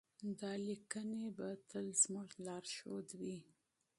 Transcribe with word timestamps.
دا 0.39 0.51
لیکنې 0.67 1.25
به 1.37 1.47
تل 1.69 1.85
زموږ 2.01 2.29
لارښود 2.45 3.07
وي. 3.19 3.37